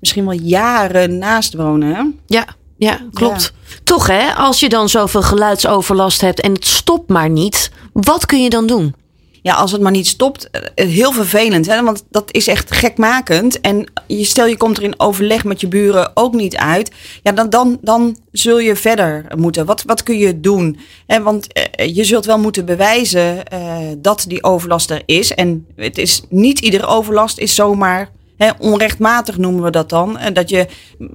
misschien 0.00 0.24
wel 0.24 0.38
jaren 0.42 1.18
naast 1.18 1.54
wonen. 1.54 1.94
Hè? 1.94 2.02
Ja, 2.26 2.44
ja 2.76 3.00
klopt. 3.12 3.52
Toch 3.84 4.06
hè, 4.06 4.32
als 4.34 4.60
je 4.60 4.68
dan 4.68 4.88
zoveel 4.88 5.22
geluidsoverlast 5.22 6.20
hebt 6.20 6.40
en 6.40 6.52
het 6.52 6.66
stopt 6.66 7.08
maar 7.08 7.30
niet. 7.30 7.70
Wat 7.92 8.26
kun 8.26 8.42
je 8.42 8.50
dan 8.50 8.66
doen? 8.66 8.94
Ja, 9.42 9.54
als 9.54 9.72
het 9.72 9.80
maar 9.80 9.92
niet 9.92 10.06
stopt, 10.06 10.50
eh, 10.50 10.86
heel 10.88 11.12
vervelend. 11.12 11.66
Hè? 11.66 11.82
Want 11.82 12.04
dat 12.10 12.32
is 12.32 12.46
echt 12.46 12.72
gekmakend. 12.72 13.60
En 13.60 13.86
je, 14.06 14.24
stel 14.24 14.46
je 14.46 14.56
komt 14.56 14.76
er 14.76 14.82
in 14.82 15.00
overleg 15.00 15.44
met 15.44 15.60
je 15.60 15.68
buren 15.68 16.10
ook 16.14 16.34
niet 16.34 16.56
uit. 16.56 16.90
Ja, 17.22 17.32
dan, 17.32 17.50
dan, 17.50 17.78
dan 17.80 18.16
zul 18.32 18.58
je 18.58 18.76
verder 18.76 19.24
moeten. 19.36 19.66
Wat, 19.66 19.82
wat 19.86 20.02
kun 20.02 20.18
je 20.18 20.40
doen? 20.40 20.78
Hè, 21.06 21.22
want 21.22 21.52
eh, 21.52 21.94
je 21.94 22.04
zult 22.04 22.24
wel 22.24 22.38
moeten 22.38 22.64
bewijzen 22.64 23.46
eh, 23.46 23.76
dat 23.98 24.24
die 24.28 24.44
overlast 24.44 24.90
er 24.90 25.02
is. 25.06 25.34
En 25.34 25.66
het 25.76 25.98
is 25.98 26.22
niet 26.28 26.58
iedere 26.58 26.86
overlast 26.86 27.38
is 27.38 27.54
zomaar 27.54 28.10
hè, 28.36 28.50
onrechtmatig 28.58 29.38
noemen 29.38 29.62
we 29.62 29.70
dat 29.70 29.88
dan. 29.88 30.18
En 30.18 30.32
dat 30.32 30.48
je 30.48 30.66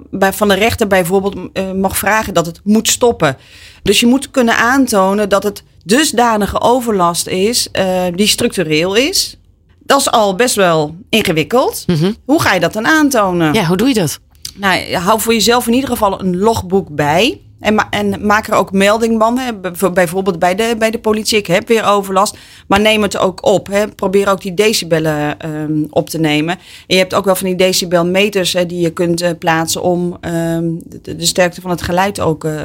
bij, 0.09 0.33
van 0.33 0.47
de 0.47 0.53
rechter 0.53 0.87
bijvoorbeeld 0.87 1.35
mag 1.75 1.97
vragen 1.97 2.33
dat 2.33 2.45
het 2.45 2.59
moet 2.63 2.87
stoppen. 2.87 3.37
Dus 3.83 3.99
je 3.99 4.05
moet 4.05 4.31
kunnen 4.31 4.57
aantonen 4.57 5.29
dat 5.29 5.43
het 5.43 5.63
dusdanige 5.83 6.61
overlast 6.61 7.27
is 7.27 7.67
eh, 7.71 8.01
die 8.15 8.27
structureel 8.27 8.95
is. 8.95 9.37
Dat 9.79 9.99
is 9.99 10.11
al 10.11 10.35
best 10.35 10.55
wel 10.55 10.95
ingewikkeld. 11.09 11.85
Hoe 12.25 12.41
ga 12.41 12.53
je 12.53 12.59
dat 12.59 12.73
dan 12.73 12.87
aantonen? 12.87 13.53
Ja, 13.53 13.65
hoe 13.65 13.77
doe 13.77 13.87
je 13.87 13.93
dat? 13.93 14.19
Nou, 14.55 14.93
hou 14.93 15.19
voor 15.19 15.33
jezelf 15.33 15.67
in 15.67 15.73
ieder 15.73 15.89
geval 15.89 16.19
een 16.21 16.37
logboek 16.37 16.87
bij. 16.95 17.41
En, 17.59 17.75
ma- 17.75 17.87
en 17.89 18.25
maak 18.25 18.47
er 18.47 18.53
ook 18.53 18.71
melding 18.71 19.19
van. 19.21 19.37
Hè. 19.37 19.53
Bij- 19.53 19.91
Bijvoorbeeld 19.93 20.39
bij 20.39 20.55
de, 20.55 20.75
bij 20.79 20.91
de 20.91 20.99
politie. 20.99 21.37
Ik 21.37 21.47
heb 21.47 21.67
weer 21.67 21.85
overlast. 21.85 22.37
Maar 22.67 22.79
neem 22.81 23.01
het 23.01 23.17
ook 23.17 23.45
op. 23.45 23.67
Hè. 23.67 23.87
Probeer 23.87 24.29
ook 24.29 24.41
die 24.41 24.53
decibellen 24.53 25.39
ehm, 25.39 25.83
op 25.89 26.09
te 26.09 26.19
nemen. 26.19 26.55
En 26.57 26.61
je 26.87 26.95
hebt 26.95 27.13
ook 27.13 27.25
wel 27.25 27.35
van 27.35 27.47
die 27.47 27.55
decibelmeters 27.55 28.53
hè, 28.53 28.65
die 28.65 28.79
je 28.81 28.89
kunt 28.93 29.21
eh, 29.21 29.29
plaatsen 29.39 29.81
om 29.83 30.17
ehm, 30.21 30.63
de, 31.01 31.15
de 31.15 31.25
sterkte 31.25 31.61
van 31.61 31.69
het 31.69 31.81
geluid 31.81 32.19
ook, 32.19 32.43
eh, 32.43 32.61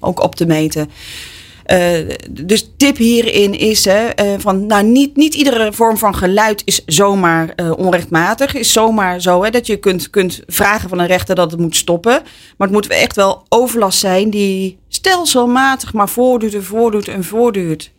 ook 0.00 0.22
op 0.22 0.34
te 0.34 0.46
meten. 0.46 0.90
Uh, 1.72 1.98
dus 2.30 2.70
tip 2.76 2.96
hierin 2.96 3.58
is 3.58 3.84
hè, 3.84 4.24
uh, 4.24 4.34
van, 4.38 4.66
nou, 4.66 4.84
niet, 4.84 5.16
niet 5.16 5.34
iedere 5.34 5.72
vorm 5.72 5.96
van 5.96 6.14
geluid 6.14 6.62
is 6.64 6.82
zomaar 6.86 7.52
uh, 7.56 7.70
onrechtmatig. 7.76 8.54
Is 8.54 8.72
zomaar 8.72 9.20
zo 9.20 9.42
hè, 9.42 9.50
dat 9.50 9.66
je 9.66 9.76
kunt, 9.76 10.10
kunt 10.10 10.42
vragen 10.46 10.88
van 10.88 10.98
een 10.98 11.06
rechter 11.06 11.34
dat 11.34 11.50
het 11.50 11.60
moet 11.60 11.76
stoppen. 11.76 12.22
Maar 12.56 12.68
het 12.68 12.76
moet 12.76 12.86
echt 12.86 13.16
wel 13.16 13.44
overlast 13.48 13.98
zijn 13.98 14.30
die 14.30 14.78
stelselmatig 14.88 15.92
maar 15.92 16.08
voortduurt 16.08 16.54
en 16.54 16.64
voortduurt 16.64 17.08
en 17.08 17.24
voortduurt. 17.24 17.92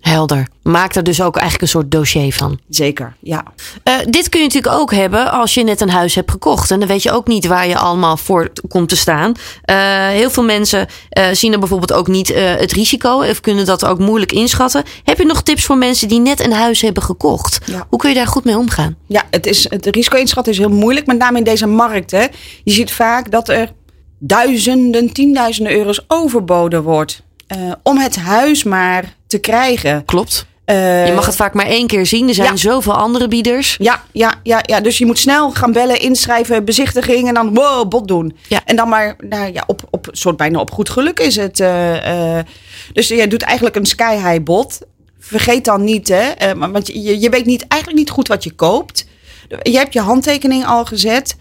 Helder. 0.00 0.48
Maak 0.62 0.94
er 0.94 1.02
dus 1.02 1.22
ook 1.22 1.34
eigenlijk 1.34 1.62
een 1.62 1.80
soort 1.80 1.90
dossier 1.90 2.34
van. 2.34 2.58
Zeker, 2.68 3.16
ja. 3.20 3.44
Uh, 3.84 3.94
dit 4.08 4.28
kun 4.28 4.40
je 4.40 4.46
natuurlijk 4.46 4.74
ook 4.74 4.92
hebben 4.92 5.30
als 5.30 5.54
je 5.54 5.64
net 5.64 5.80
een 5.80 5.90
huis 5.90 6.14
hebt 6.14 6.30
gekocht. 6.30 6.70
En 6.70 6.78
dan 6.78 6.88
weet 6.88 7.02
je 7.02 7.12
ook 7.12 7.26
niet 7.26 7.46
waar 7.46 7.68
je 7.68 7.78
allemaal 7.78 8.16
voor 8.16 8.52
komt 8.68 8.88
te 8.88 8.96
staan. 8.96 9.32
Uh, 9.70 10.08
heel 10.08 10.30
veel 10.30 10.44
mensen 10.44 10.86
uh, 11.18 11.24
zien 11.32 11.52
er 11.52 11.58
bijvoorbeeld 11.58 11.92
ook 11.92 12.08
niet 12.08 12.34
het 12.34 12.72
risico. 12.72 13.22
Of 13.22 13.40
kunnen 13.40 13.66
dat 13.66 13.84
ook 13.84 13.98
moeilijk 13.98 14.32
inschatten. 14.32 14.84
Heb 15.04 15.18
je 15.18 15.24
nog 15.24 15.42
tips 15.42 15.64
voor 15.64 15.76
mensen 15.76 16.08
die 16.08 16.20
net 16.20 16.40
een 16.44 16.52
huis 16.52 16.80
hebben 16.80 17.02
gekocht? 17.02 17.58
Ja. 17.64 17.86
Hoe 17.88 17.98
kun 17.98 18.08
je 18.08 18.14
daar 18.14 18.26
goed 18.26 18.44
mee 18.44 18.56
omgaan? 18.56 18.96
Ja, 19.06 19.22
het, 19.30 19.46
is, 19.46 19.70
het 19.70 19.86
risico 19.86 20.16
inschatten 20.16 20.52
is 20.52 20.58
heel 20.58 20.68
moeilijk. 20.68 21.06
Met 21.06 21.18
name 21.18 21.38
in 21.38 21.44
deze 21.44 21.66
markt. 21.66 22.10
Hè. 22.10 22.26
Je 22.64 22.72
ziet 22.72 22.92
vaak 22.92 23.30
dat 23.30 23.48
er 23.48 23.72
duizenden, 24.18 25.12
tienduizenden 25.12 25.72
euro's 25.72 26.04
overboden 26.06 26.82
wordt. 26.82 27.22
Uh, 27.56 27.72
om 27.82 27.98
het 27.98 28.16
huis 28.16 28.64
maar 28.64 29.14
te 29.26 29.38
krijgen. 29.38 30.04
Klopt. 30.04 30.46
Uh, 30.66 31.06
je 31.06 31.12
mag 31.12 31.26
het 31.26 31.36
vaak 31.36 31.54
maar 31.54 31.66
één 31.66 31.86
keer 31.86 32.06
zien. 32.06 32.28
Er 32.28 32.34
zijn 32.34 32.48
ja. 32.48 32.56
zoveel 32.56 32.92
andere 32.92 33.28
bieders. 33.28 33.76
Ja, 33.78 34.02
ja, 34.12 34.34
ja, 34.42 34.60
ja, 34.62 34.80
dus 34.80 34.98
je 34.98 35.06
moet 35.06 35.18
snel 35.18 35.50
gaan 35.50 35.72
bellen, 35.72 36.00
inschrijven, 36.00 36.64
bezichtiging 36.64 37.28
en 37.28 37.34
dan 37.34 37.54
wow, 37.54 37.88
bot 37.88 38.08
doen. 38.08 38.36
Ja. 38.48 38.60
En 38.64 38.76
dan 38.76 38.88
maar 38.88 39.16
nou, 39.18 39.52
ja, 39.52 39.64
op, 39.66 39.82
op 39.90 40.08
soort 40.12 40.36
bijna 40.36 40.60
op 40.60 40.70
goed 40.70 40.88
geluk 40.88 41.20
is 41.20 41.36
het. 41.36 41.60
Uh, 41.60 42.38
dus 42.92 43.08
je 43.08 43.26
doet 43.28 43.42
eigenlijk 43.42 43.76
een 43.76 43.86
sky 43.86 44.14
high 44.14 44.42
bot. 44.42 44.78
Vergeet 45.18 45.64
dan 45.64 45.84
niet, 45.84 46.08
hè, 46.08 46.54
want 46.56 46.86
je, 46.86 47.20
je 47.20 47.28
weet 47.28 47.46
niet, 47.46 47.66
eigenlijk 47.66 48.02
niet 48.02 48.10
goed 48.10 48.28
wat 48.28 48.44
je 48.44 48.52
koopt. 48.52 49.06
Je 49.62 49.76
hebt 49.76 49.92
je 49.92 50.00
handtekening 50.00 50.66
al 50.66 50.84
gezet. 50.84 51.36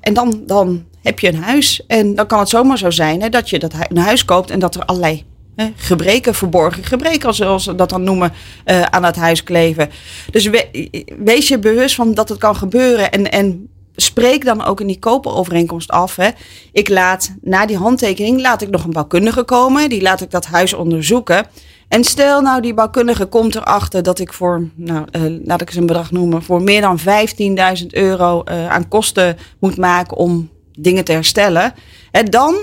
en 0.00 0.14
dan, 0.14 0.42
dan 0.46 0.84
heb 1.02 1.18
je 1.18 1.28
een 1.28 1.42
huis. 1.42 1.84
En 1.86 2.14
dan 2.14 2.26
kan 2.26 2.38
het 2.38 2.48
zomaar 2.48 2.78
zo 2.78 2.90
zijn 2.90 3.22
hè, 3.22 3.28
dat 3.28 3.50
je 3.50 3.58
dat 3.58 3.72
een 3.88 3.96
huis 3.96 4.24
koopt 4.24 4.50
en 4.50 4.58
dat 4.58 4.74
er 4.74 4.84
allerlei 4.84 5.24
hè, 5.56 5.72
gebreken, 5.76 6.34
verborgen 6.34 6.84
gebreken, 6.84 7.34
zoals 7.34 7.64
ze 7.64 7.74
dat 7.74 7.90
dan 7.90 8.02
noemen, 8.02 8.32
uh, 8.66 8.82
aan 8.82 9.04
het 9.04 9.16
huis 9.16 9.42
kleven. 9.42 9.90
Dus 10.30 10.46
we, 10.46 10.88
wees 11.18 11.48
je 11.48 11.58
bewust 11.58 11.94
van 11.94 12.14
dat 12.14 12.28
het 12.28 12.38
kan 12.38 12.56
gebeuren. 12.56 13.10
En, 13.10 13.30
en 13.30 13.68
spreek 13.96 14.44
dan 14.44 14.64
ook 14.64 14.80
in 14.80 14.86
die 14.86 14.98
koopovereenkomst 14.98 15.90
af. 15.90 16.16
Hè. 16.16 16.30
Ik 16.72 16.88
laat 16.88 17.34
na 17.40 17.66
die 17.66 17.76
handtekening 17.76 18.40
laat 18.40 18.62
ik 18.62 18.70
nog 18.70 18.84
een 18.84 18.92
bouwkundige 18.92 19.42
komen. 19.42 19.88
Die 19.88 20.02
laat 20.02 20.20
ik 20.20 20.30
dat 20.30 20.46
huis 20.46 20.72
onderzoeken. 20.72 21.46
En 21.88 22.04
stel 22.04 22.40
nou, 22.40 22.60
die 22.60 22.74
bouwkundige 22.74 23.26
komt 23.26 23.54
erachter 23.54 24.02
dat 24.02 24.18
ik 24.18 24.32
voor, 24.32 24.68
nou, 24.74 25.06
uh, 25.12 25.40
laat 25.44 25.60
ik 25.60 25.68
eens 25.68 25.76
een 25.76 25.86
bedrag 25.86 26.10
noemen, 26.10 26.42
voor 26.42 26.62
meer 26.62 26.80
dan 26.80 26.98
15.000 27.80 27.86
euro 27.90 28.42
uh, 28.44 28.68
aan 28.68 28.88
kosten 28.88 29.36
moet 29.58 29.76
maken 29.76 30.16
om 30.16 30.48
dingen 30.78 31.04
te 31.04 31.12
herstellen. 31.12 31.74
En 32.10 32.24
dan 32.24 32.54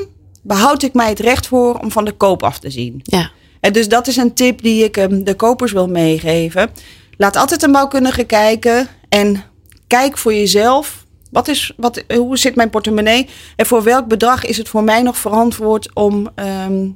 behoud 0.41 0.83
ik 0.83 0.93
mij 0.93 1.09
het 1.09 1.19
recht 1.19 1.47
voor 1.47 1.79
om 1.79 1.91
van 1.91 2.05
de 2.05 2.11
koop 2.11 2.43
af 2.43 2.59
te 2.59 2.69
zien. 2.69 2.99
Ja. 3.03 3.31
En 3.59 3.73
dus 3.73 3.87
dat 3.87 4.07
is 4.07 4.17
een 4.17 4.33
tip 4.33 4.61
die 4.61 4.83
ik 4.83 4.97
um, 4.97 5.23
de 5.23 5.35
kopers 5.35 5.71
wil 5.71 5.87
meegeven. 5.87 6.69
Laat 7.17 7.35
altijd 7.35 7.63
een 7.63 7.71
bouwkundige 7.71 8.23
kijken 8.23 8.87
en 9.09 9.43
kijk 9.87 10.17
voor 10.17 10.33
jezelf. 10.33 11.05
Wat 11.31 11.47
is, 11.47 11.73
wat, 11.77 12.03
hoe 12.15 12.37
zit 12.37 12.55
mijn 12.55 12.69
portemonnee? 12.69 13.27
En 13.55 13.65
voor 13.65 13.83
welk 13.83 14.07
bedrag 14.07 14.45
is 14.45 14.57
het 14.57 14.69
voor 14.69 14.83
mij 14.83 15.01
nog 15.01 15.17
verantwoord 15.17 15.93
om 15.93 16.29
um, 16.35 16.83
uh, 16.83 16.89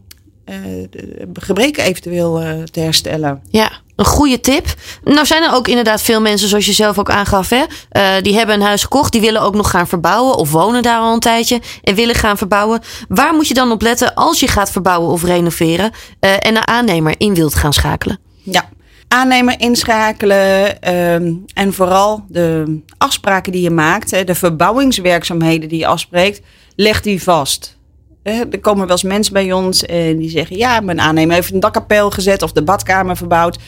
gebreken 1.34 1.84
eventueel 1.84 2.42
uh, 2.42 2.64
te 2.64 2.80
herstellen? 2.80 3.42
Ja, 3.50 3.72
een 3.96 4.06
goede 4.06 4.40
tip. 4.40 4.66
Nou 5.04 5.26
zijn 5.26 5.44
er 5.44 5.54
ook 5.54 5.68
inderdaad 5.68 6.02
veel 6.02 6.22
mensen, 6.22 6.48
zoals 6.48 6.66
je 6.66 6.74
zelf 6.74 7.00
ook 7.00 7.10
aangaf, 7.10 7.50
hè, 7.50 7.64
uh, 7.92 8.22
die 8.22 8.36
hebben 8.36 8.56
een 8.56 8.62
huis 8.62 8.82
gekocht, 8.82 9.12
die 9.12 9.22
willen 9.22 9.42
ook 9.42 9.56
nog 9.56 9.70
gaan 9.70 9.88
verbouwen 9.88 10.36
of 10.36 10.52
wonen 10.52 10.82
daar 10.82 11.00
al 11.00 11.14
een 11.14 11.20
tijdje 11.20 11.62
en 11.84 11.96
willen 11.96 12.16
gaan 12.16 12.38
verbouwen. 12.38 12.82
Waar 13.08 13.34
moet 13.34 13.48
je 13.48 13.54
dan 13.54 13.72
op 13.72 13.82
letten 13.82 14.14
als 14.14 14.40
je 14.40 14.48
gaat 14.48 14.72
verbouwen 14.72 15.10
of 15.10 15.24
renoveren 15.24 15.92
uh, 16.20 16.32
en 16.32 16.56
een 16.56 16.68
aannemer 16.68 17.16
in 17.18 17.34
wilt 17.34 17.56
gaan 17.56 17.74
schakelen? 17.74 18.20
Ja, 18.44 18.70
aannemer 19.08 19.60
inschakelen 19.60 20.78
um, 21.14 21.46
en 21.54 21.74
vooral 21.74 22.26
de 22.28 22.80
afspraken 22.98 23.52
die 23.52 23.62
je 23.62 23.70
maakt, 23.70 24.28
de 24.28 24.36
verbouwingswerkzaamheden 24.36 25.70
die 25.70 25.80
je 25.80 25.88
afspreekt, 25.88 26.42
leg 26.76 27.02
die 27.02 27.24
vast. 27.24 27.78
Er 28.24 28.60
komen 28.60 28.82
wel 28.82 28.92
eens 28.92 29.04
mensen 29.04 29.34
bij 29.34 29.52
ons 29.52 29.86
en 29.86 30.18
die 30.18 30.30
zeggen: 30.30 30.58
Ja, 30.58 30.80
mijn 30.80 31.00
aannemer 31.00 31.36
heeft 31.36 31.54
een 31.54 31.60
dakkapel 31.60 32.12
gezet 32.12 32.42
of 32.42 32.52
de 32.52 32.64
badkamer 32.64 33.18
verbouwd. 33.18 33.60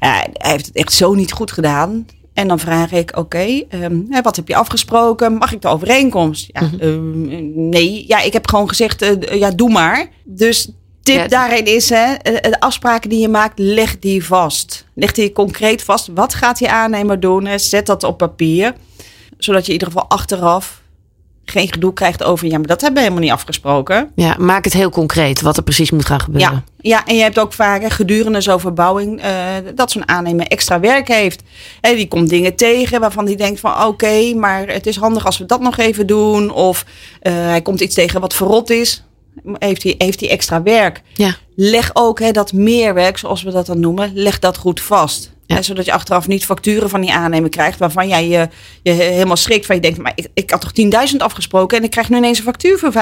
Ja, 0.00 0.12
hij 0.32 0.50
heeft 0.50 0.66
het 0.66 0.76
echt 0.76 0.92
zo 0.92 1.14
niet 1.14 1.32
goed 1.32 1.52
gedaan. 1.52 2.06
En 2.34 2.48
dan 2.48 2.58
vraag 2.58 2.92
ik: 2.92 3.10
Oké, 3.10 3.18
okay, 3.18 3.66
um, 3.70 4.08
wat 4.22 4.36
heb 4.36 4.48
je 4.48 4.56
afgesproken? 4.56 5.32
Mag 5.32 5.52
ik 5.52 5.62
de 5.62 5.68
overeenkomst? 5.68 6.48
Ja, 6.52 6.60
mm-hmm. 6.60 6.80
um, 6.80 7.68
nee, 7.68 8.04
ja, 8.06 8.20
ik 8.20 8.32
heb 8.32 8.48
gewoon 8.48 8.68
gezegd: 8.68 9.02
uh, 9.02 9.38
Ja, 9.38 9.50
doe 9.50 9.70
maar. 9.70 10.08
Dus 10.24 10.70
tip 11.02 11.28
daarin 11.28 11.64
is: 11.64 11.88
hè, 11.88 12.14
de 12.22 12.60
afspraken 12.60 13.10
die 13.10 13.20
je 13.20 13.28
maakt, 13.28 13.58
leg 13.58 13.98
die 13.98 14.24
vast. 14.24 14.86
Leg 14.94 15.12
die 15.12 15.32
concreet 15.32 15.82
vast. 15.82 16.08
Wat 16.14 16.34
gaat 16.34 16.58
je 16.58 16.70
aannemer 16.70 17.20
doen? 17.20 17.58
Zet 17.58 17.86
dat 17.86 18.04
op 18.04 18.18
papier, 18.18 18.74
zodat 19.38 19.60
je 19.66 19.72
in 19.72 19.78
ieder 19.78 19.88
geval 19.88 20.08
achteraf 20.08 20.84
geen 21.50 21.72
gedoe 21.72 21.92
krijgt 21.92 22.22
over, 22.22 22.46
ja, 22.46 22.58
maar 22.58 22.66
dat 22.66 22.80
hebben 22.80 23.02
we 23.02 23.08
helemaal 23.08 23.28
niet 23.28 23.38
afgesproken. 23.38 24.10
Ja, 24.14 24.36
maak 24.38 24.64
het 24.64 24.72
heel 24.72 24.90
concreet 24.90 25.40
wat 25.40 25.56
er 25.56 25.62
precies 25.62 25.90
moet 25.90 26.04
gaan 26.04 26.20
gebeuren. 26.20 26.64
Ja, 26.76 27.00
ja 27.00 27.06
en 27.06 27.16
je 27.16 27.22
hebt 27.22 27.38
ook 27.38 27.52
vaak 27.52 27.82
hè, 27.82 27.90
gedurende 27.90 28.40
zo'n 28.40 28.60
verbouwing 28.60 29.24
uh, 29.24 29.30
dat 29.74 29.90
zo'n 29.90 30.08
aannemer 30.08 30.46
extra 30.46 30.80
werk 30.80 31.08
heeft. 31.08 31.42
Hè, 31.80 31.94
die 31.94 32.08
komt 32.08 32.28
dingen 32.28 32.56
tegen 32.56 33.00
waarvan 33.00 33.24
die 33.24 33.36
denkt 33.36 33.60
van 33.60 33.72
oké, 33.72 33.84
okay, 33.84 34.32
maar 34.32 34.68
het 34.68 34.86
is 34.86 34.96
handig 34.96 35.26
als 35.26 35.38
we 35.38 35.46
dat 35.46 35.60
nog 35.60 35.76
even 35.76 36.06
doen. 36.06 36.50
Of 36.50 36.84
uh, 37.22 37.32
hij 37.32 37.62
komt 37.62 37.80
iets 37.80 37.94
tegen 37.94 38.20
wat 38.20 38.34
verrot 38.34 38.70
is. 38.70 39.04
Heeft 39.58 39.82
hij, 39.82 39.94
heeft 39.98 40.20
hij 40.20 40.30
extra 40.30 40.62
werk. 40.62 41.02
Ja. 41.14 41.36
Leg 41.54 41.90
ook 41.92 42.20
hè, 42.20 42.30
dat 42.30 42.52
meerwerk, 42.52 43.18
zoals 43.18 43.42
we 43.42 43.50
dat 43.50 43.66
dan 43.66 43.80
noemen, 43.80 44.10
leg 44.14 44.38
dat 44.38 44.56
goed 44.56 44.80
vast. 44.80 45.34
Ja. 45.46 45.62
Zodat 45.62 45.84
je 45.84 45.92
achteraf 45.92 46.26
niet 46.26 46.44
facturen 46.44 46.88
van 46.88 47.00
die 47.00 47.12
aannemer 47.12 47.50
krijgt 47.50 47.78
waarvan 47.78 48.08
jij 48.08 48.28
je, 48.28 48.48
je 48.82 48.90
helemaal 48.90 49.36
schrikt 49.36 49.66
van 49.66 49.74
je 49.74 49.80
denkt, 49.80 49.98
maar 49.98 50.12
ik, 50.14 50.28
ik 50.34 50.50
had 50.50 50.60
toch 50.60 51.08
10.000 51.10 51.16
afgesproken 51.16 51.78
en 51.78 51.84
ik 51.84 51.90
krijg 51.90 52.08
nu 52.08 52.16
ineens 52.16 52.38
een 52.38 52.44
factuur 52.44 52.78
voor 52.78 52.92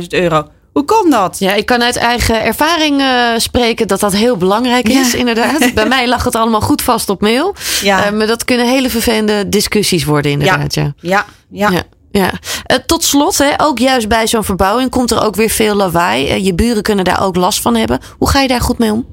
15.000 0.00 0.06
euro. 0.08 0.48
Hoe 0.72 0.84
kan 0.84 1.10
dat? 1.10 1.38
Ja, 1.38 1.52
ik 1.52 1.66
kan 1.66 1.82
uit 1.82 1.96
eigen 1.96 2.42
ervaring 2.42 3.00
uh, 3.00 3.30
spreken 3.36 3.88
dat 3.88 4.00
dat 4.00 4.12
heel 4.12 4.36
belangrijk 4.36 4.88
is, 4.88 5.12
ja. 5.12 5.18
inderdaad. 5.18 5.70
Bij 5.74 5.86
mij 5.86 6.08
lag 6.08 6.24
het 6.24 6.34
allemaal 6.34 6.60
goed 6.60 6.82
vast 6.82 7.08
op 7.08 7.20
mail. 7.20 7.54
Ja. 7.82 8.06
Uh, 8.06 8.18
maar 8.18 8.26
dat 8.26 8.44
kunnen 8.44 8.68
hele 8.68 8.90
vervelende 8.90 9.48
discussies 9.48 10.04
worden, 10.04 10.30
inderdaad. 10.30 10.74
Ja, 10.74 10.94
ja, 11.00 11.24
ja. 11.50 11.70
ja. 11.70 11.82
Ja, 12.10 12.32
uh, 12.32 12.76
tot 12.86 13.04
slot, 13.04 13.38
hè, 13.38 13.50
ook 13.56 13.78
juist 13.78 14.08
bij 14.08 14.26
zo'n 14.26 14.44
verbouwing 14.44 14.90
komt 14.90 15.10
er 15.10 15.22
ook 15.24 15.34
weer 15.34 15.50
veel 15.50 15.74
lawaai. 15.74 16.42
Je 16.44 16.54
buren 16.54 16.82
kunnen 16.82 17.04
daar 17.04 17.22
ook 17.22 17.36
last 17.36 17.60
van 17.60 17.74
hebben. 17.76 18.00
Hoe 18.18 18.28
ga 18.28 18.40
je 18.40 18.48
daar 18.48 18.60
goed 18.60 18.78
mee 18.78 18.92
om? 18.92 19.06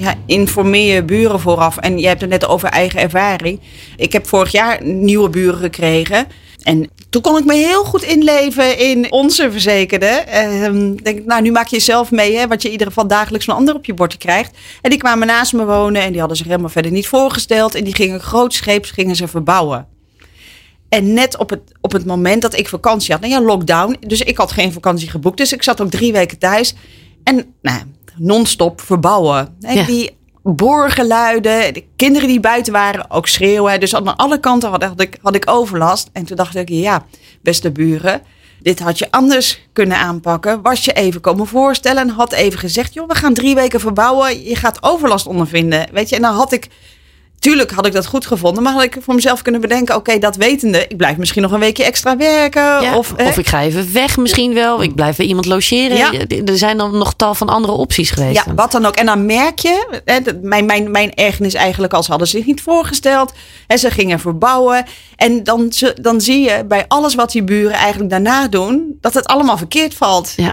Ja, 0.00 0.14
informeer 0.26 0.94
je 0.94 1.02
buren 1.02 1.40
vooraf. 1.40 1.76
En 1.76 1.98
je 1.98 2.06
hebt 2.06 2.20
het 2.20 2.30
net 2.30 2.46
over 2.46 2.68
eigen 2.68 3.00
ervaring. 3.00 3.60
Ik 3.96 4.12
heb 4.12 4.26
vorig 4.26 4.52
jaar 4.52 4.84
nieuwe 4.84 5.28
buren 5.30 5.58
gekregen. 5.58 6.26
En 6.62 6.90
toen 7.10 7.22
kon 7.22 7.38
ik 7.38 7.44
me 7.44 7.54
heel 7.54 7.84
goed 7.84 8.02
inleven 8.02 8.78
in 8.78 9.12
onze 9.12 9.50
verzekerde. 9.50 10.24
Uh, 10.28 10.96
denk, 11.02 11.24
nou, 11.24 11.42
nu 11.42 11.50
maak 11.50 11.66
je 11.66 11.80
zelf 11.80 12.10
mee, 12.10 12.36
hè, 12.36 12.46
wat 12.46 12.62
je 12.62 12.66
in 12.68 12.72
ieder 12.72 12.86
geval 12.86 13.06
dagelijks 13.06 13.44
van 13.44 13.54
ander 13.54 13.74
op 13.74 13.84
je 13.84 13.94
bord 13.94 14.16
krijgt. 14.16 14.56
En 14.82 14.90
die 14.90 14.98
kwamen 14.98 15.26
naast 15.26 15.52
me 15.52 15.64
wonen 15.64 16.02
en 16.02 16.10
die 16.10 16.18
hadden 16.18 16.36
zich 16.36 16.46
helemaal 16.46 16.68
verder 16.68 16.90
niet 16.90 17.08
voorgesteld. 17.08 17.74
En 17.74 17.84
die 17.84 17.94
gingen 17.94 18.20
grootscheeps 18.20 18.90
gingen 18.90 19.16
ze 19.16 19.28
verbouwen. 19.28 19.86
En 20.88 21.12
net 21.12 21.36
op 21.36 21.50
het, 21.50 21.60
op 21.80 21.92
het 21.92 22.04
moment 22.04 22.42
dat 22.42 22.58
ik 22.58 22.68
vakantie 22.68 23.12
had, 23.12 23.20
nou 23.20 23.32
ja, 23.32 23.40
lockdown. 23.40 23.96
Dus 24.00 24.20
ik 24.20 24.36
had 24.36 24.52
geen 24.52 24.72
vakantie 24.72 25.10
geboekt. 25.10 25.36
Dus 25.36 25.52
ik 25.52 25.62
zat 25.62 25.80
ook 25.80 25.90
drie 25.90 26.12
weken 26.12 26.38
thuis. 26.38 26.74
En 27.24 27.54
nou, 27.62 27.80
non-stop 28.18 28.80
verbouwen. 28.80 29.56
Ja. 29.58 29.84
Die 29.84 30.16
boorgeluiden, 30.42 31.74
de 31.74 31.84
kinderen 31.96 32.28
die 32.28 32.40
buiten 32.40 32.72
waren, 32.72 33.10
ook 33.10 33.26
schreeuwen. 33.26 33.80
Dus 33.80 33.94
aan 33.94 34.16
alle 34.16 34.40
kanten 34.40 34.70
had, 34.70 34.82
had, 34.82 35.00
ik, 35.00 35.18
had 35.22 35.34
ik 35.34 35.50
overlast. 35.50 36.10
En 36.12 36.24
toen 36.24 36.36
dacht 36.36 36.56
ik, 36.56 36.68
ja, 36.68 37.04
beste 37.42 37.70
buren, 37.70 38.22
dit 38.62 38.78
had 38.78 38.98
je 38.98 39.10
anders 39.10 39.60
kunnen 39.72 39.96
aanpakken. 39.96 40.62
Was 40.62 40.84
je 40.84 40.92
even 40.92 41.20
komen 41.20 41.46
voorstellen 41.46 42.02
en 42.02 42.08
had 42.08 42.32
even 42.32 42.58
gezegd, 42.58 42.94
joh, 42.94 43.08
we 43.08 43.14
gaan 43.14 43.34
drie 43.34 43.54
weken 43.54 43.80
verbouwen. 43.80 44.42
Je 44.42 44.56
gaat 44.56 44.82
overlast 44.82 45.26
ondervinden, 45.26 45.88
weet 45.92 46.08
je. 46.08 46.16
En 46.16 46.22
dan 46.22 46.34
had 46.34 46.52
ik 46.52 46.68
Tuurlijk 47.38 47.70
had 47.70 47.86
ik 47.86 47.92
dat 47.92 48.06
goed 48.06 48.26
gevonden, 48.26 48.62
maar 48.62 48.72
had 48.72 48.82
ik 48.82 48.96
voor 49.00 49.14
mezelf 49.14 49.42
kunnen 49.42 49.60
bedenken: 49.60 49.94
oké, 49.94 50.08
okay, 50.08 50.20
dat 50.20 50.36
wetende, 50.36 50.86
ik 50.88 50.96
blijf 50.96 51.16
misschien 51.16 51.42
nog 51.42 51.52
een 51.52 51.60
weekje 51.60 51.84
extra 51.84 52.16
werken. 52.16 52.62
Ja, 52.62 52.96
of, 52.96 53.12
of 53.12 53.38
ik 53.38 53.46
ga 53.46 53.62
even 53.62 53.92
weg 53.92 54.16
misschien 54.16 54.54
wel. 54.54 54.82
Ik 54.82 54.94
blijf 54.94 55.16
bij 55.16 55.26
iemand 55.26 55.46
logeren. 55.46 55.96
Ja. 55.96 56.12
Er 56.44 56.58
zijn 56.58 56.76
dan 56.76 56.98
nog 56.98 57.14
tal 57.14 57.34
van 57.34 57.48
andere 57.48 57.72
opties 57.72 58.10
geweest. 58.10 58.44
Ja, 58.46 58.54
wat 58.54 58.72
dan 58.72 58.86
ook. 58.86 58.96
En 58.96 59.06
dan 59.06 59.26
merk 59.26 59.58
je, 59.58 60.00
hè, 60.04 60.18
mijn, 60.42 60.66
mijn, 60.66 60.90
mijn 60.90 61.14
ergernis 61.14 61.54
eigenlijk 61.54 61.92
als 61.92 62.06
hadden 62.06 62.28
ze 62.28 62.36
zich 62.36 62.46
niet 62.46 62.62
voorgesteld. 62.62 63.32
En 63.66 63.78
ze 63.78 63.90
gingen 63.90 64.20
verbouwen. 64.20 64.84
En 65.16 65.44
dan, 65.44 65.72
dan 66.00 66.20
zie 66.20 66.40
je 66.40 66.64
bij 66.64 66.84
alles 66.88 67.14
wat 67.14 67.32
die 67.32 67.44
buren 67.44 67.76
eigenlijk 67.76 68.10
daarna 68.10 68.48
doen, 68.48 68.96
dat 69.00 69.14
het 69.14 69.26
allemaal 69.26 69.56
verkeerd 69.56 69.94
valt. 69.94 70.32
Ja, 70.36 70.52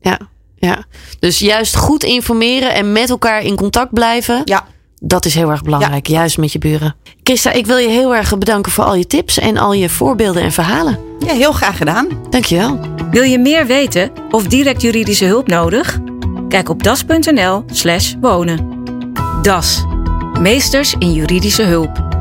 ja. 0.00 0.18
ja. 0.56 0.84
Dus 1.18 1.38
juist 1.38 1.76
goed 1.76 2.04
informeren 2.04 2.74
en 2.74 2.92
met 2.92 3.10
elkaar 3.10 3.42
in 3.42 3.56
contact 3.56 3.92
blijven. 3.92 4.42
Ja. 4.44 4.66
Dat 5.00 5.24
is 5.24 5.34
heel 5.34 5.50
erg 5.50 5.62
belangrijk, 5.62 6.06
juist 6.06 6.38
met 6.38 6.52
je 6.52 6.58
buren. 6.58 6.94
Christa, 7.22 7.52
ik 7.52 7.66
wil 7.66 7.76
je 7.76 7.88
heel 7.88 8.14
erg 8.14 8.38
bedanken 8.38 8.72
voor 8.72 8.84
al 8.84 8.94
je 8.94 9.06
tips 9.06 9.38
en 9.38 9.56
al 9.56 9.72
je 9.72 9.88
voorbeelden 9.88 10.42
en 10.42 10.52
verhalen. 10.52 10.98
Ja, 11.18 11.32
heel 11.32 11.52
graag 11.52 11.76
gedaan. 11.76 12.08
Dankjewel. 12.30 12.80
Wil 13.10 13.22
je 13.22 13.38
meer 13.38 13.66
weten 13.66 14.10
of 14.30 14.46
direct 14.46 14.82
juridische 14.82 15.24
hulp 15.24 15.48
nodig? 15.48 15.98
Kijk 16.48 16.68
op 16.68 16.82
das.nl/slash 16.82 18.14
wonen. 18.20 18.82
Das. 19.42 19.84
Meesters 20.40 20.94
in 20.98 21.12
juridische 21.12 21.62
hulp. 21.62 22.17